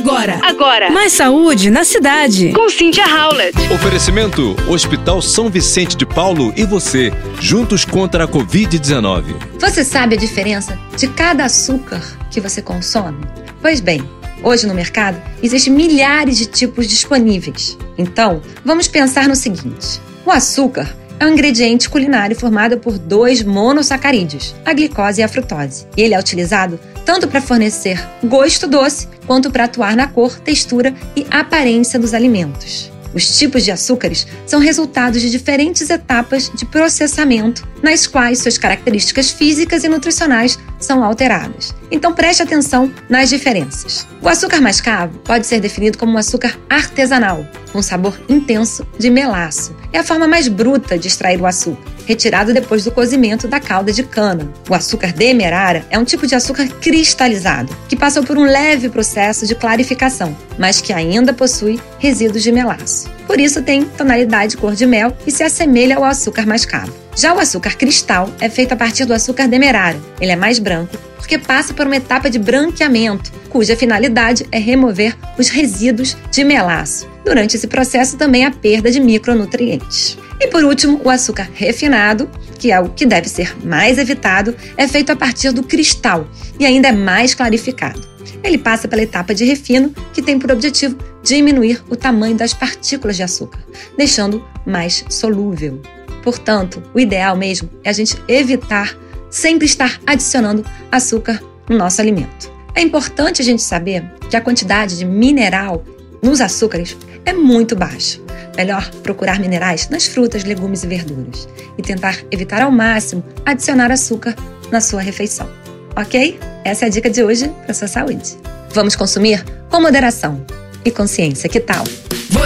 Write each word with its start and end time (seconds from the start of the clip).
Agora. 0.00 0.40
Agora. 0.42 0.90
Mais 0.90 1.12
saúde 1.12 1.68
na 1.68 1.84
cidade. 1.84 2.54
Com 2.54 2.70
Cynthia 2.70 3.04
Howlett. 3.04 3.54
Oferecimento: 3.70 4.56
Hospital 4.66 5.20
São 5.20 5.50
Vicente 5.50 5.94
de 5.94 6.06
Paulo 6.06 6.54
e 6.56 6.64
você, 6.64 7.12
juntos 7.38 7.84
contra 7.84 8.24
a 8.24 8.28
Covid-19. 8.28 9.24
Você 9.58 9.84
sabe 9.84 10.16
a 10.16 10.18
diferença 10.18 10.78
de 10.96 11.06
cada 11.06 11.44
açúcar 11.44 12.00
que 12.30 12.40
você 12.40 12.62
consome? 12.62 13.18
Pois 13.60 13.78
bem, 13.80 14.02
hoje 14.42 14.66
no 14.66 14.72
mercado 14.72 15.20
existem 15.42 15.70
milhares 15.70 16.38
de 16.38 16.46
tipos 16.46 16.88
disponíveis. 16.88 17.76
Então, 17.98 18.40
vamos 18.64 18.88
pensar 18.88 19.28
no 19.28 19.36
seguinte: 19.36 20.00
o 20.24 20.30
açúcar 20.30 20.96
é 21.20 21.26
um 21.26 21.34
ingrediente 21.34 21.88
culinário 21.90 22.34
formado 22.34 22.78
por 22.78 22.98
dois 22.98 23.42
monossacarídeos, 23.42 24.54
a 24.64 24.72
glicose 24.72 25.20
e 25.20 25.22
a 25.22 25.28
frutose. 25.28 25.86
E 25.94 26.00
ele 26.00 26.14
é 26.14 26.18
utilizado 26.18 26.80
tanto 27.04 27.28
para 27.28 27.42
fornecer 27.42 28.02
gosto 28.24 28.66
doce 28.66 29.06
quanto 29.26 29.50
para 29.50 29.64
atuar 29.64 29.94
na 29.94 30.06
cor, 30.06 30.40
textura 30.40 30.94
e 31.14 31.26
aparência 31.30 31.98
dos 31.98 32.14
alimentos. 32.14 32.90
Os 33.12 33.36
tipos 33.38 33.64
de 33.64 33.70
açúcares 33.70 34.26
são 34.46 34.60
resultados 34.60 35.20
de 35.20 35.30
diferentes 35.30 35.90
etapas 35.90 36.50
de 36.54 36.64
processamento, 36.64 37.68
nas 37.82 38.06
quais 38.06 38.38
suas 38.38 38.56
características 38.56 39.30
físicas 39.30 39.84
e 39.84 39.88
nutricionais 39.88 40.58
são 40.80 41.04
alteradas. 41.04 41.74
Então 41.90 42.12
preste 42.12 42.42
atenção 42.42 42.90
nas 43.08 43.28
diferenças. 43.28 44.06
O 44.20 44.28
açúcar 44.28 44.60
mascavo 44.60 45.18
pode 45.18 45.46
ser 45.46 45.60
definido 45.60 45.98
como 45.98 46.12
um 46.12 46.18
açúcar 46.18 46.58
artesanal, 46.68 47.46
com 47.72 47.82
sabor 47.82 48.18
intenso 48.28 48.86
de 48.98 49.10
melaço. 49.10 49.74
É 49.92 49.98
a 49.98 50.04
forma 50.04 50.26
mais 50.26 50.48
bruta 50.48 50.98
de 50.98 51.08
extrair 51.08 51.40
o 51.40 51.46
açúcar, 51.46 51.90
retirado 52.06 52.52
depois 52.52 52.84
do 52.84 52.90
cozimento 52.90 53.46
da 53.46 53.60
calda 53.60 53.92
de 53.92 54.02
cana. 54.02 54.52
O 54.68 54.74
açúcar 54.74 55.12
demerara 55.12 55.84
é 55.90 55.98
um 55.98 56.04
tipo 56.04 56.26
de 56.26 56.34
açúcar 56.34 56.66
cristalizado, 56.80 57.76
que 57.88 57.96
passou 57.96 58.24
por 58.24 58.38
um 58.38 58.44
leve 58.44 58.88
processo 58.88 59.46
de 59.46 59.54
clarificação, 59.54 60.36
mas 60.58 60.80
que 60.80 60.92
ainda 60.92 61.32
possui 61.32 61.80
resíduos 61.98 62.42
de 62.42 62.52
melaço. 62.52 63.08
Por 63.26 63.38
isso 63.38 63.62
tem 63.62 63.84
tonalidade 63.84 64.56
cor 64.56 64.74
de 64.74 64.86
mel 64.86 65.16
e 65.26 65.30
se 65.30 65.42
assemelha 65.42 65.96
ao 65.96 66.04
açúcar 66.04 66.46
mascavo. 66.46 66.92
Já 67.20 67.34
o 67.34 67.38
açúcar 67.38 67.76
cristal 67.76 68.30
é 68.40 68.48
feito 68.48 68.72
a 68.72 68.76
partir 68.76 69.04
do 69.04 69.12
açúcar 69.12 69.46
demerara. 69.46 70.00
Ele 70.18 70.32
é 70.32 70.36
mais 70.36 70.58
branco 70.58 70.96
porque 71.18 71.36
passa 71.36 71.74
por 71.74 71.84
uma 71.84 71.96
etapa 71.96 72.30
de 72.30 72.38
branqueamento, 72.38 73.30
cuja 73.50 73.76
finalidade 73.76 74.46
é 74.50 74.58
remover 74.58 75.14
os 75.36 75.50
resíduos 75.50 76.16
de 76.30 76.42
melaço. 76.42 77.06
Durante 77.22 77.58
esse 77.58 77.66
processo 77.66 78.16
também 78.16 78.46
há 78.46 78.50
perda 78.50 78.90
de 78.90 78.98
micronutrientes. 79.00 80.16
E 80.40 80.46
por 80.46 80.64
último, 80.64 80.98
o 81.04 81.10
açúcar 81.10 81.46
refinado, 81.52 82.26
que 82.58 82.72
é 82.72 82.80
o 82.80 82.88
que 82.88 83.04
deve 83.04 83.28
ser 83.28 83.54
mais 83.62 83.98
evitado, 83.98 84.56
é 84.74 84.88
feito 84.88 85.12
a 85.12 85.16
partir 85.16 85.52
do 85.52 85.62
cristal 85.62 86.26
e 86.58 86.64
ainda 86.64 86.88
é 86.88 86.92
mais 86.92 87.34
clarificado. 87.34 88.00
Ele 88.42 88.56
passa 88.56 88.88
pela 88.88 89.02
etapa 89.02 89.34
de 89.34 89.44
refino, 89.44 89.94
que 90.14 90.22
tem 90.22 90.38
por 90.38 90.50
objetivo 90.50 90.96
diminuir 91.22 91.84
o 91.90 91.96
tamanho 91.96 92.34
das 92.34 92.54
partículas 92.54 93.16
de 93.16 93.22
açúcar, 93.22 93.60
deixando 93.98 94.42
mais 94.64 95.04
solúvel. 95.10 95.82
Portanto, 96.22 96.82
o 96.94 97.00
ideal 97.00 97.36
mesmo 97.36 97.68
é 97.82 97.90
a 97.90 97.92
gente 97.92 98.16
evitar 98.28 98.96
sempre 99.30 99.64
estar 99.64 100.00
adicionando 100.06 100.64
açúcar 100.90 101.42
no 101.68 101.78
nosso 101.78 102.00
alimento. 102.00 102.50
É 102.74 102.82
importante 102.82 103.40
a 103.40 103.44
gente 103.44 103.62
saber 103.62 104.04
que 104.28 104.36
a 104.36 104.40
quantidade 104.40 104.98
de 104.98 105.04
mineral 105.04 105.84
nos 106.22 106.40
açúcares 106.40 106.96
é 107.24 107.32
muito 107.32 107.74
baixa. 107.76 108.20
Melhor 108.56 108.90
procurar 109.02 109.38
minerais 109.40 109.88
nas 109.88 110.06
frutas, 110.06 110.44
legumes 110.44 110.82
e 110.82 110.86
verduras 110.86 111.48
e 111.78 111.82
tentar 111.82 112.18
evitar 112.30 112.62
ao 112.62 112.70
máximo 112.70 113.24
adicionar 113.44 113.90
açúcar 113.90 114.34
na 114.70 114.80
sua 114.80 115.00
refeição. 115.00 115.48
Ok? 115.96 116.38
Essa 116.64 116.84
é 116.84 116.88
a 116.88 116.90
dica 116.90 117.10
de 117.10 117.22
hoje 117.22 117.48
para 117.64 117.74
sua 117.74 117.88
saúde. 117.88 118.36
Vamos 118.72 118.94
consumir 118.94 119.44
com 119.68 119.80
moderação 119.80 120.44
e 120.84 120.90
consciência, 120.90 121.48
que 121.48 121.60
tal? 121.60 121.84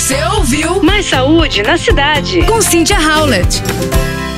Você 0.00 0.16
ouviu 0.24 0.82
Mais 0.82 1.04
saúde 1.04 1.62
na 1.62 1.76
cidade. 1.76 2.42
com 2.44 2.62
Cynthia 2.62 2.98
Howlett. 2.98 3.62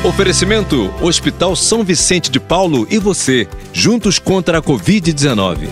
Oferecimento: 0.03 0.93
Hospital 1.01 1.55
São 1.55 1.85
Vicente 1.85 2.33
de 2.33 2.41
Paulo 2.41 2.85
e 2.91 2.99
você, 2.99 3.47
juntos 3.73 4.19
contra 4.19 4.59
a 4.59 4.63
Covid-19. 4.63 5.69